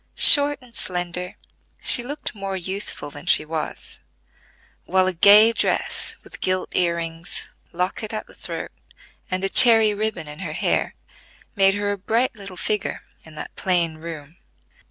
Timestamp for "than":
3.11-3.27